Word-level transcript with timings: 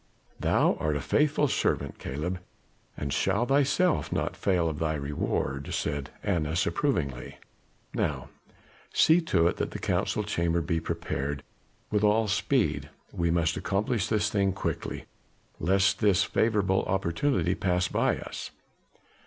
"Thou 0.39 0.77
art 0.79 0.95
a 0.95 0.99
faithful 0.99 1.47
servant, 1.47 1.99
Caleb, 1.99 2.39
and 2.97 3.13
shall 3.13 3.45
thyself 3.45 4.11
not 4.11 4.35
fail 4.35 4.67
of 4.67 4.79
thy 4.79 4.95
reward," 4.95 5.71
said 5.75 6.09
Annas 6.23 6.65
approvingly. 6.65 7.37
"Now 7.93 8.29
see 8.91 9.21
to 9.21 9.45
it 9.45 9.57
that 9.57 9.69
the 9.69 9.77
Council 9.77 10.23
Chamber 10.23 10.61
be 10.61 10.79
prepared 10.79 11.43
with 11.91 12.03
all 12.03 12.27
speed; 12.27 12.89
we 13.11 13.29
must 13.29 13.57
accomplish 13.57 14.07
the 14.07 14.17
thing 14.19 14.53
quickly, 14.53 15.05
lest 15.59 15.99
this 15.99 16.23
favorable 16.23 16.81
opportunity 16.85 17.53
pass 17.53 17.87
by 17.87 18.17
us. 18.17 18.49